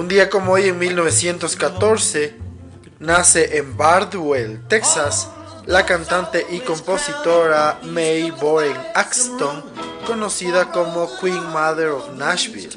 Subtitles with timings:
[0.00, 2.34] Un día como hoy en 1914
[3.00, 5.28] nace en Bardwell, Texas,
[5.66, 9.62] la cantante y compositora May Boren Axton,
[10.06, 12.70] conocida como Queen Mother of Nashville.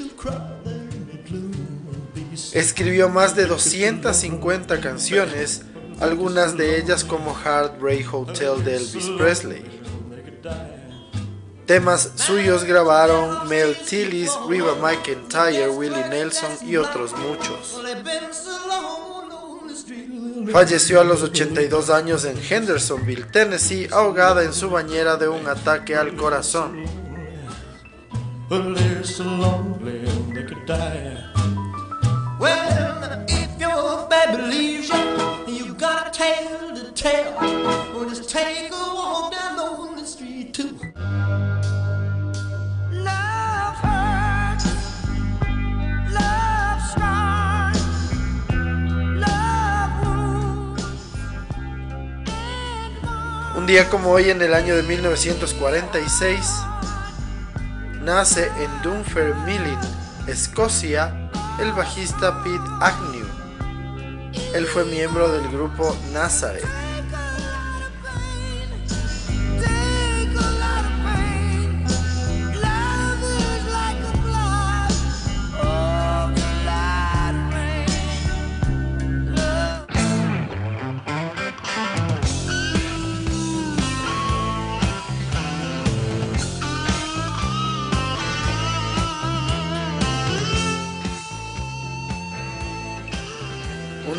[2.52, 5.62] Escribió más de 250 canciones,
[6.00, 9.64] algunas de ellas como Heartbreak Hotel de Elvis Presley.
[11.66, 17.80] Temas suyos grabaron Mel Tillis, Riva McIntyre, Willie Nelson y otros muchos.
[20.52, 25.96] Falleció a los 82 años en Hendersonville, Tennessee, ahogada en su bañera de un ataque
[25.96, 26.84] al corazón.
[53.64, 56.36] Un día como hoy en el año de 1946
[58.02, 59.78] nace en Dunfermline,
[60.26, 63.26] Escocia, el bajista Pete Agnew.
[64.54, 66.83] Él fue miembro del grupo Nazareth.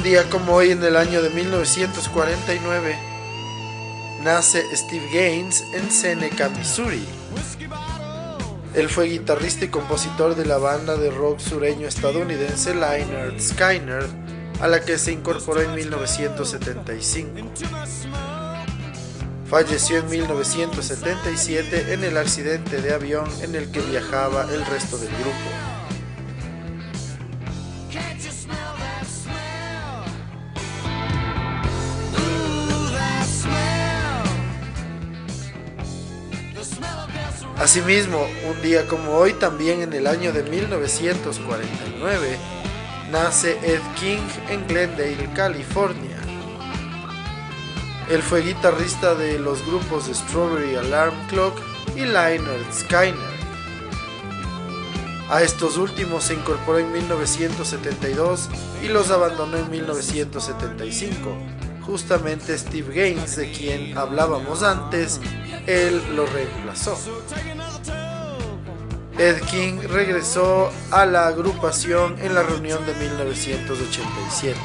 [0.06, 2.96] Día como hoy en el año de 1949
[4.24, 7.04] nace Steve Gaines en Seneca, Missouri.
[8.76, 14.08] Él fue guitarrista y compositor de la banda de rock sureño estadounidense Lynyrd Skynyrd,
[14.62, 17.32] a la que se incorporó en 1975.
[19.50, 25.10] Falleció en 1977 en el accidente de avión en el que viajaba el resto del
[25.10, 25.75] grupo.
[37.66, 42.38] Asimismo, un día como hoy, también en el año de 1949,
[43.12, 46.16] nace Ed King en Glendale, California.
[48.08, 51.60] Él fue guitarrista de los grupos Strawberry Alarm Clock
[51.96, 53.18] y Lynyrd Skynyrd.
[55.32, 58.48] A estos últimos se incorporó en 1972
[58.84, 61.36] y los abandonó en 1975.
[61.82, 65.20] Justamente Steve Gaines, de quien hablábamos antes,
[65.68, 66.98] él lo reemplazó.
[69.18, 74.60] Ed King regresó a la agrupación en la reunión de 1987.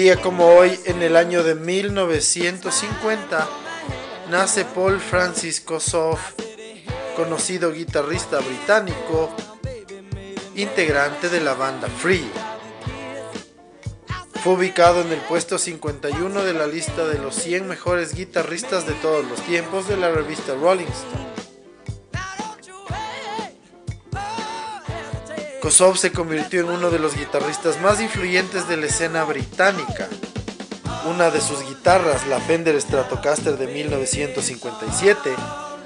[0.00, 3.46] Día como hoy, en el año de 1950,
[4.30, 6.32] nace Paul Francis Kossoff,
[7.14, 9.28] conocido guitarrista británico,
[10.54, 12.26] integrante de la banda Free.
[14.42, 18.94] Fue ubicado en el puesto 51 de la lista de los 100 mejores guitarristas de
[18.94, 21.39] todos los tiempos de la revista Rolling Stone.
[25.70, 30.08] Se convirtió en uno de los guitarristas más influyentes de la escena británica.
[31.08, 35.30] Una de sus guitarras, la Fender Stratocaster de 1957,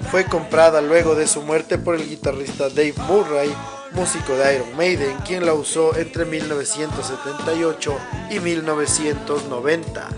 [0.09, 3.55] fue comprada luego de su muerte por el guitarrista Dave Murray,
[3.93, 7.97] músico de Iron Maiden, quien la usó entre 1978
[8.31, 10.09] y 1990.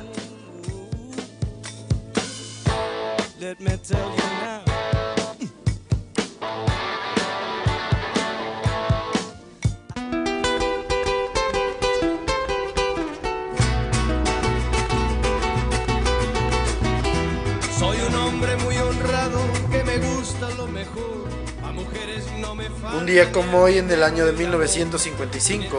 [22.95, 25.77] Un día como hoy, en el año de 1955,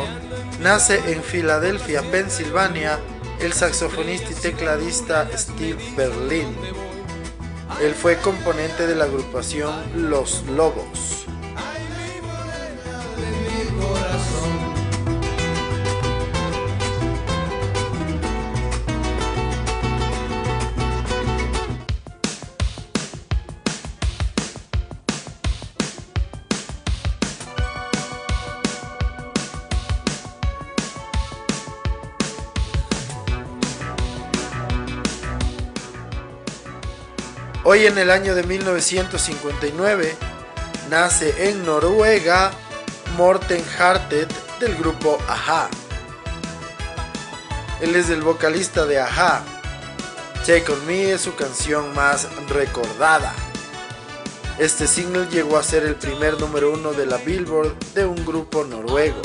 [0.60, 2.98] nace en Filadelfia, Pensilvania,
[3.40, 6.54] el saxofonista y tecladista Steve Berlin.
[7.80, 11.17] Él fue componente de la agrupación Los Lobos.
[37.78, 40.12] Hoy en el año de 1959
[40.90, 42.50] nace en Noruega
[43.16, 44.28] Morten Hartet
[44.58, 45.68] del grupo Aja.
[47.80, 49.44] Él es el vocalista de Aja.
[50.44, 53.32] Take On Me es su canción más recordada.
[54.58, 58.64] Este single llegó a ser el primer número uno de la Billboard de un grupo
[58.64, 59.22] noruego.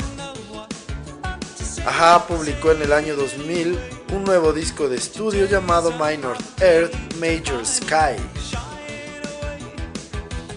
[1.84, 7.64] Aja publicó en el año 2000 un nuevo disco de estudio llamado Minor Earth Major
[7.66, 8.16] Sky.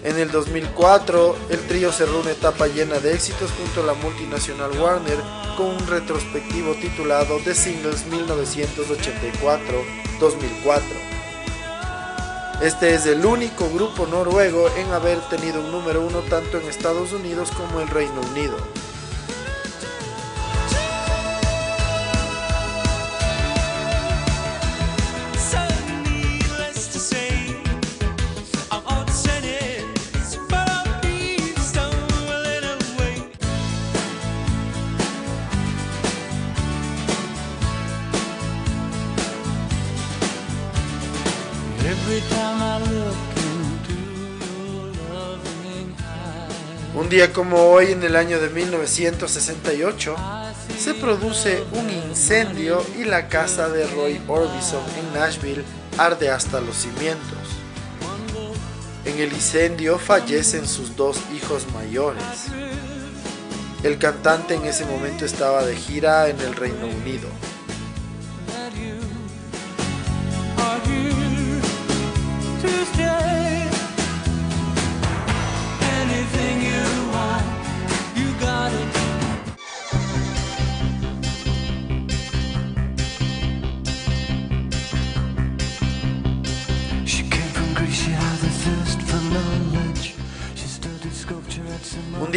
[0.04, 4.70] En el 2004, el trío cerró una etapa llena de éxitos junto a la multinacional
[4.78, 5.18] Warner
[5.56, 10.82] con un retrospectivo titulado The Singles 1984-2004.
[12.62, 17.12] Este es el único grupo noruego en haber tenido un número uno tanto en Estados
[17.12, 18.56] Unidos como en Reino Unido.
[47.08, 50.14] Un día como hoy, en el año de 1968,
[50.78, 55.64] se produce un incendio y la casa de Roy Orbison en Nashville
[55.96, 57.38] arde hasta los cimientos.
[59.06, 62.22] En el incendio fallecen sus dos hijos mayores.
[63.82, 67.30] El cantante en ese momento estaba de gira en el Reino Unido.
[72.62, 73.47] Un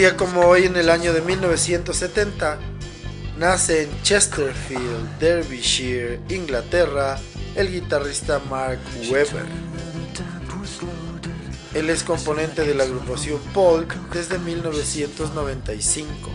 [0.10, 2.58] como hoy en el año de 1970,
[3.38, 7.20] nace en Chesterfield, Derbyshire, Inglaterra,
[7.56, 8.80] el guitarrista Mark
[9.12, 9.46] Webber.
[11.76, 16.32] Él es componente de la agrupación Polk desde 1995.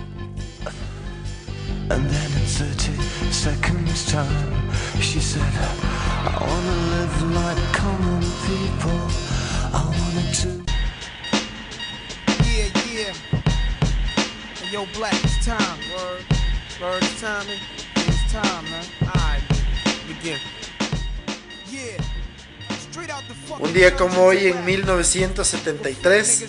[23.59, 26.45] Un día como hoy en 1973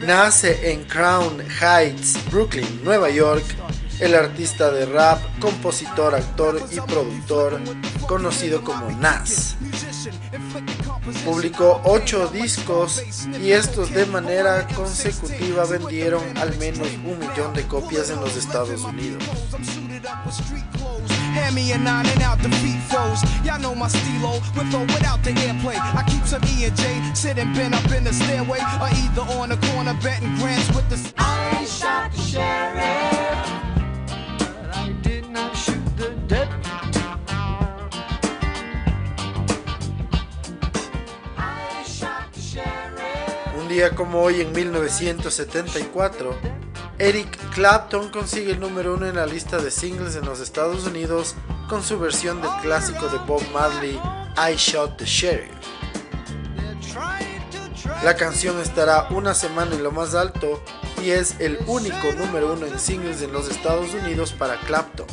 [0.00, 3.44] nace en Crown Heights, Brooklyn, Nueva York,
[4.00, 7.60] el artista de rap, compositor, actor y productor
[8.06, 9.56] conocido como Nas.
[11.24, 13.02] Publicó 8 discos
[13.40, 18.82] y estos de manera consecutiva vendieron al menos un millón de copias en los Estados
[18.82, 19.22] Unidos.
[21.34, 23.22] Hand me a nine and out defeat foes.
[23.44, 25.76] Y'all know my stilo, with or without the airplay.
[25.76, 26.82] I keep some E and J
[27.14, 30.98] sitting bent up in the stairway, or either on the corner betting grants with the.
[31.18, 32.67] I shot the sheriff,
[43.94, 46.36] como hoy en 1974,
[46.98, 51.36] Eric Clapton consigue el número uno en la lista de singles en los Estados Unidos
[51.68, 54.00] con su versión del clásico de Bob Marley,
[54.36, 55.52] I Shot the Sheriff.
[58.02, 60.60] La canción estará una semana en lo más alto
[61.00, 65.06] y es el único número uno en singles en los Estados Unidos para Clapton.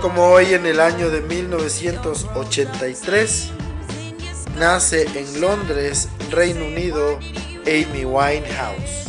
[0.00, 3.50] Como hoy, en el año de 1983,
[4.58, 7.18] nace en Londres, Reino Unido,
[7.66, 9.08] Amy Winehouse.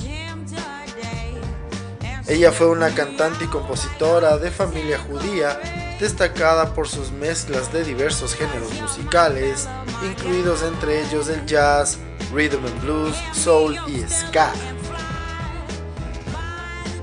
[2.27, 5.59] Ella fue una cantante y compositora de familia judía
[5.99, 9.67] destacada por sus mezclas de diversos géneros musicales,
[10.03, 11.97] incluidos entre ellos el jazz,
[12.33, 14.51] rhythm and blues, soul y ska.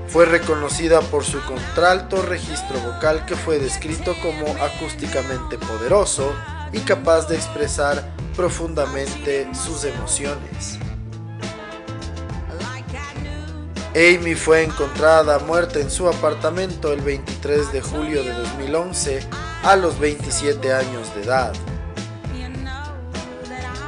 [0.09, 6.33] Fue reconocida por su contralto registro vocal que fue descrito como acústicamente poderoso
[6.73, 10.79] y capaz de expresar profundamente sus emociones.
[13.95, 19.19] Amy fue encontrada muerta en su apartamento el 23 de julio de 2011
[19.63, 21.53] a los 27 años de edad.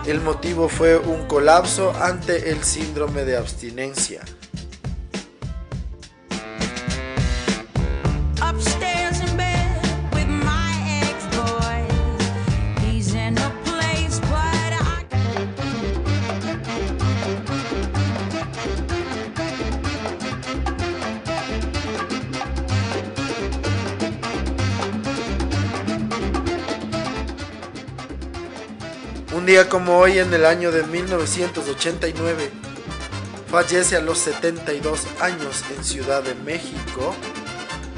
[0.06, 4.22] El motivo fue un colapso ante el síndrome de abstinencia.
[29.34, 32.52] Un día como hoy, en el año de 1989,
[33.50, 37.16] fallece a los 72 años en Ciudad de México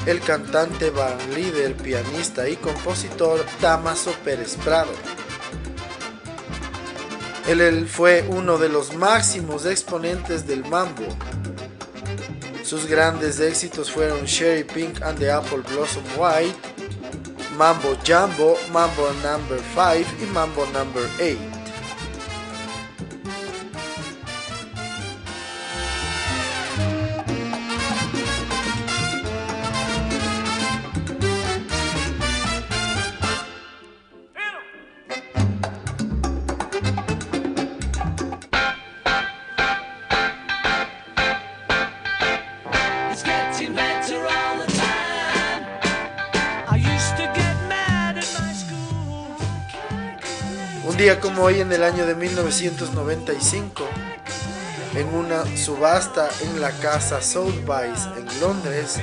[0.06, 4.92] el cantante, van líder, pianista y compositor Damaso Pérez Prado.
[7.48, 11.04] Él fue uno de los máximos exponentes del mambo.
[12.64, 16.73] Sus grandes éxitos fueron Sherry Pink and the Apple Blossom White,
[17.58, 21.53] Mambo Jumbo, Mambo Number 5 y Mambo Number 8.
[51.04, 53.84] Día como hoy en el año de 1995,
[54.96, 59.02] en una subasta en la casa Sotheby's en Londres,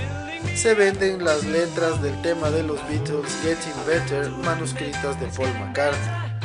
[0.55, 6.41] se venden las letras del tema de los Beatles Getting Better manuscritas de Paul McCartney.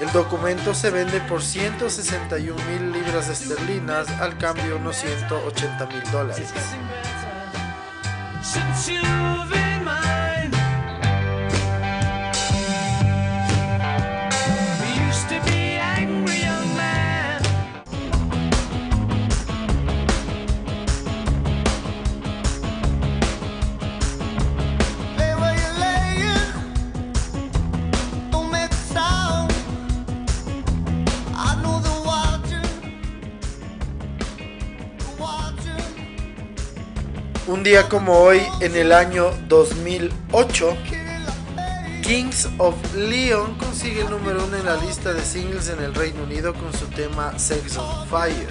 [0.00, 6.52] El documento se vende por 161 mil libras esterlinas, al cambio unos 180 mil dólares.
[37.64, 40.76] Día como hoy, en el año 2008,
[42.02, 46.24] Kings of Leon consigue el número uno en la lista de singles en el Reino
[46.24, 48.48] Unido con su tema Sex on Fire.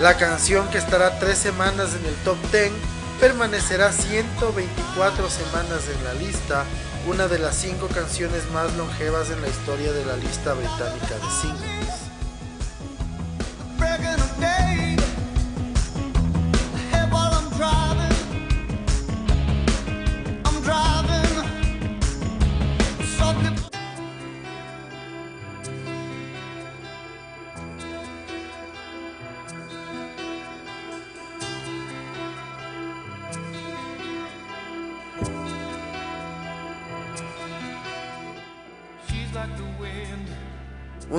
[0.00, 2.72] La canción que estará tres semanas en el top 10
[3.20, 6.64] permanecerá 124 semanas en la lista,
[7.06, 11.30] una de las cinco canciones más longevas en la historia de la lista británica de
[11.42, 12.11] singles.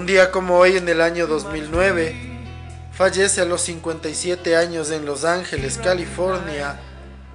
[0.03, 2.13] Un día como hoy en el año 2009,
[2.91, 6.77] fallece a los 57 años en Los Ángeles, California,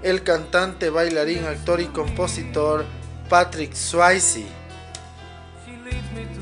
[0.02, 2.84] el cantante, bailarín, actor y compositor
[3.30, 4.44] Patrick Swayze.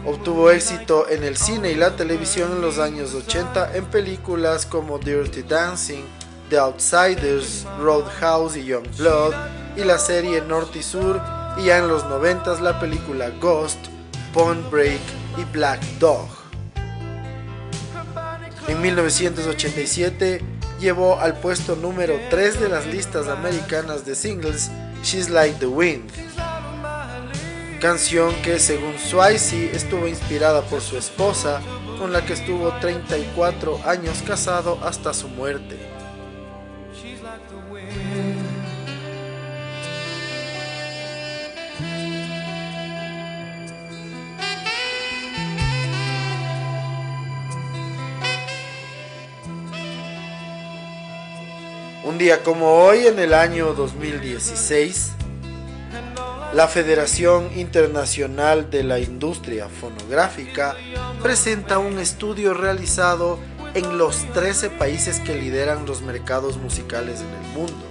[0.04, 4.98] Obtuvo éxito en el cine y la televisión en los años 80 en películas como
[4.98, 6.02] Dirty Dancing,
[6.50, 9.32] The Outsiders, Roadhouse y Young Blood,
[9.76, 11.20] y la serie Norte y Sur,
[11.56, 13.78] y ya en los 90 la película Ghost,
[14.34, 16.28] Point Break y Black Dog.
[18.68, 20.42] En 1987
[20.80, 24.70] llevó al puesto número 3 de las listas americanas de singles
[25.02, 26.10] She's Like the Wind,
[27.80, 31.60] canción que según Swayze estuvo inspirada por su esposa,
[31.98, 35.95] con la que estuvo 34 años casado hasta su muerte.
[52.06, 55.10] Un día como hoy, en el año 2016,
[56.52, 60.76] la Federación Internacional de la Industria Fonográfica
[61.20, 63.40] presenta un estudio realizado
[63.74, 67.84] en los 13 países que lideran los mercados musicales en el mundo.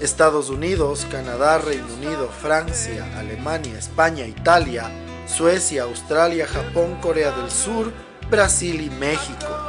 [0.00, 4.90] Estados Unidos, Canadá, Reino Unido, Francia, Alemania, España, Italia,
[5.28, 7.92] Suecia, Australia, Japón, Corea del Sur,
[8.28, 9.65] Brasil y México.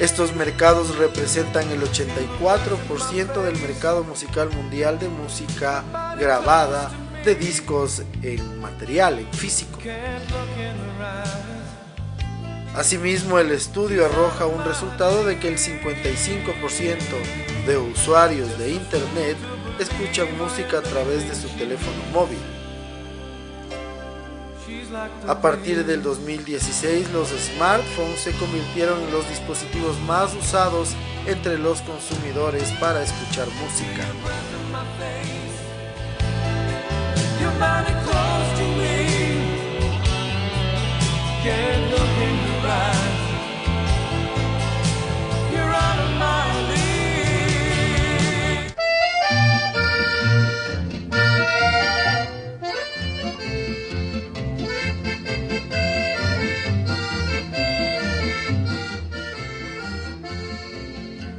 [0.00, 5.84] Estos mercados representan el 84% del mercado musical mundial de música
[6.18, 6.90] grabada
[7.24, 9.78] de discos en material, en físico.
[12.74, 16.98] Asimismo, el estudio arroja un resultado de que el 55%
[17.66, 19.38] de usuarios de Internet
[19.78, 22.55] escuchan música a través de su teléfono móvil.
[25.28, 30.94] A partir del 2016, los smartphones se convirtieron en los dispositivos más usados
[31.26, 34.04] entre los consumidores para escuchar música.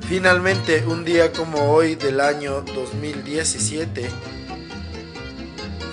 [0.07, 4.09] Finalmente, un día como hoy del año 2017,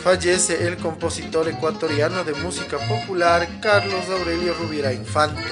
[0.05, 5.43] fallece el compositor ecuatoriano de música popular Carlos Aurelio Rubira Infante.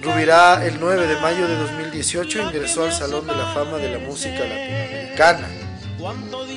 [0.00, 3.98] Rubirá el 9 de mayo de 2018 ingresó al Salón de la Fama de la
[3.98, 5.46] Música Latinoamericana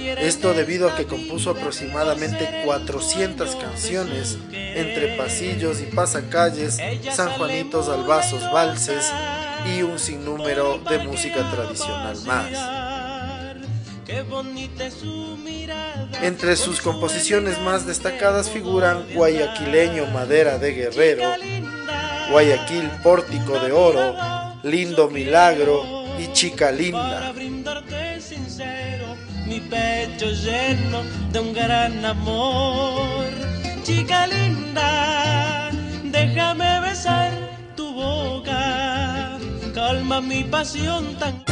[0.10, 6.78] esto debido a que compuso aproximadamente 400 canciones entre pasillos y pasacalles,
[7.12, 9.12] San Juanitos, albazos, valses
[9.66, 12.50] y un sinnúmero de música tradicional más.
[16.22, 21.24] Entre sus composiciones más destacadas figuran Guayaquileño Madera de Guerrero,
[22.30, 24.16] Guayaquil Pórtico de Oro,
[24.64, 25.84] Lindo Milagro
[26.20, 27.34] y Chica Linda
[29.72, 31.00] pecho lleno
[31.32, 33.26] de un gran amor.
[33.84, 35.72] Chica linda,
[36.04, 37.32] déjame besar
[37.76, 39.40] tu boca,
[39.74, 41.51] calma mi pasión tan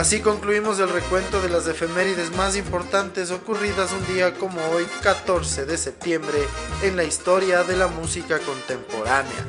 [0.00, 5.66] Así concluimos el recuento de las efemérides más importantes ocurridas un día como hoy, 14
[5.66, 6.38] de septiembre,
[6.82, 9.44] en la historia de la música contemporánea.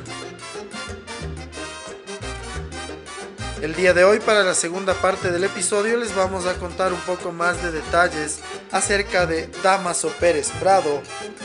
[3.62, 7.00] El día de hoy, para la segunda parte del episodio, les vamos a contar un
[7.00, 8.40] poco más de detalles
[8.72, 11.00] acerca de Damaso Pérez Prado,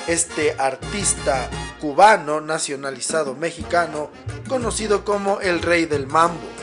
[0.08, 4.12] este artista cubano nacionalizado mexicano,
[4.50, 6.57] conocido como el Rey del Mambo.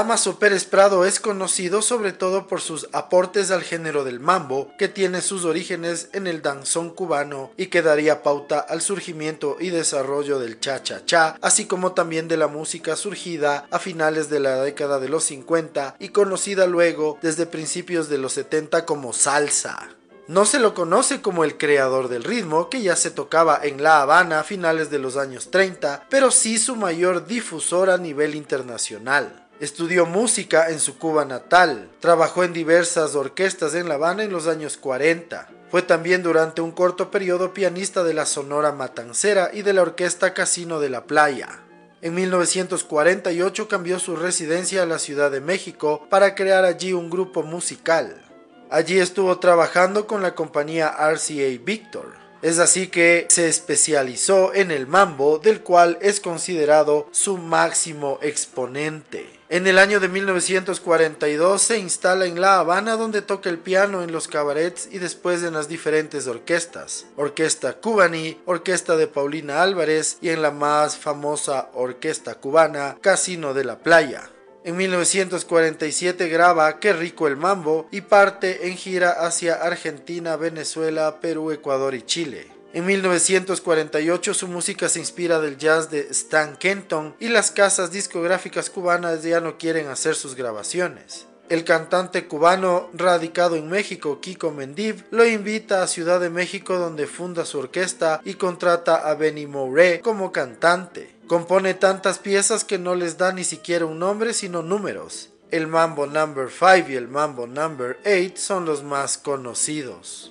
[0.00, 4.88] Damaso Pérez Prado es conocido sobre todo por sus aportes al género del mambo, que
[4.88, 10.38] tiene sus orígenes en el danzón cubano y que daría pauta al surgimiento y desarrollo
[10.38, 15.10] del cha-cha-cha, así como también de la música surgida a finales de la década de
[15.10, 19.90] los 50 y conocida luego desde principios de los 70 como salsa.
[20.28, 24.00] No se lo conoce como el creador del ritmo, que ya se tocaba en La
[24.00, 29.39] Habana a finales de los años 30, pero sí su mayor difusor a nivel internacional.
[29.60, 34.46] Estudió música en su Cuba natal, trabajó en diversas orquestas en La Habana en los
[34.46, 35.50] años 40.
[35.70, 40.32] Fue también durante un corto periodo pianista de la Sonora Matancera y de la Orquesta
[40.32, 41.60] Casino de la Playa.
[42.00, 47.42] En 1948 cambió su residencia a la Ciudad de México para crear allí un grupo
[47.42, 48.24] musical.
[48.70, 52.14] Allí estuvo trabajando con la compañía RCA Victor.
[52.40, 59.39] Es así que se especializó en el mambo, del cual es considerado su máximo exponente.
[59.52, 64.12] En el año de 1942 se instala en La Habana donde toca el piano en
[64.12, 67.06] los cabarets y después en las diferentes orquestas.
[67.16, 73.64] Orquesta Cubaní, Orquesta de Paulina Álvarez y en la más famosa orquesta cubana, Casino de
[73.64, 74.30] la Playa.
[74.62, 81.50] En 1947 graba Qué rico el mambo y parte en gira hacia Argentina, Venezuela, Perú,
[81.50, 82.59] Ecuador y Chile.
[82.72, 88.70] En 1948 su música se inspira del jazz de Stan Kenton y las casas discográficas
[88.70, 91.26] cubanas ya no quieren hacer sus grabaciones.
[91.48, 97.08] El cantante cubano radicado en México, Kiko Mendiv, lo invita a Ciudad de México donde
[97.08, 101.12] funda su orquesta y contrata a Benny Moore como cantante.
[101.26, 105.30] Compone tantas piezas que no les da ni siquiera un nombre sino números.
[105.50, 110.30] El Mambo Number 5 y el Mambo Number 8 son los más conocidos.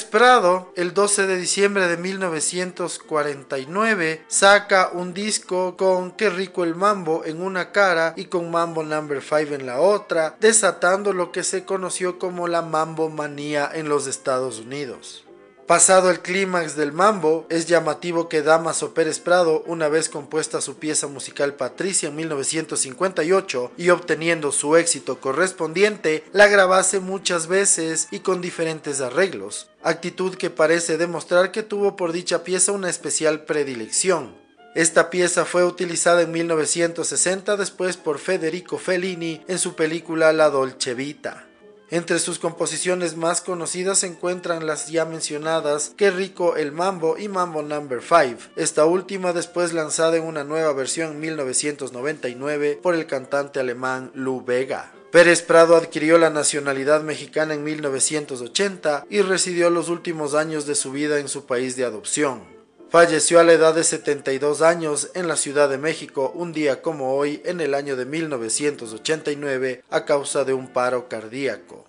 [0.00, 7.26] Prado, el 12 de diciembre de 1949, saca un disco con Qué rico el mambo
[7.26, 11.66] en una cara y con Mambo Number 5 en la otra, desatando lo que se
[11.66, 15.26] conoció como la mambo manía en los Estados Unidos.
[15.72, 20.76] Pasado el clímax del mambo, es llamativo que Damaso Pérez Prado, una vez compuesta su
[20.76, 28.18] pieza musical Patricia en 1958 y obteniendo su éxito correspondiente, la grabase muchas veces y
[28.18, 34.36] con diferentes arreglos, actitud que parece demostrar que tuvo por dicha pieza una especial predilección.
[34.74, 40.92] Esta pieza fue utilizada en 1960 después por Federico Fellini en su película La Dolce
[40.92, 41.46] Vita.
[41.92, 47.28] Entre sus composiciones más conocidas se encuentran las ya mencionadas Qué rico el mambo y
[47.28, 53.06] Mambo Number 5, esta última después lanzada en una nueva versión en 1999 por el
[53.06, 54.90] cantante alemán Lou Vega.
[55.10, 60.92] Pérez Prado adquirió la nacionalidad mexicana en 1980 y residió los últimos años de su
[60.92, 62.61] vida en su país de adopción.
[62.92, 67.14] Falleció a la edad de 72 años en la Ciudad de México un día como
[67.14, 71.86] hoy en el año de 1989 a causa de un paro cardíaco.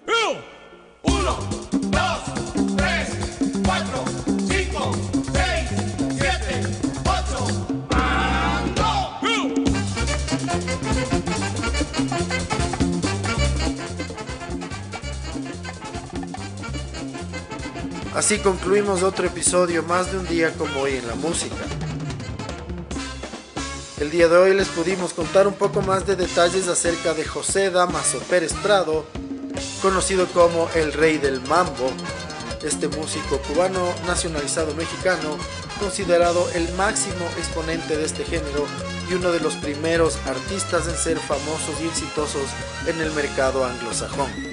[18.15, 21.55] Así concluimos otro episodio más de un día como hoy en la música.
[23.99, 27.71] El día de hoy les pudimos contar un poco más de detalles acerca de José
[27.71, 29.03] Damaso Pérez Prado,
[29.81, 31.91] conocido como el rey del mambo,
[32.63, 35.35] este músico cubano nacionalizado mexicano,
[35.79, 38.67] considerado el máximo exponente de este género
[39.09, 42.45] y uno de los primeros artistas en ser famosos y exitosos
[42.85, 44.52] en el mercado anglosajón.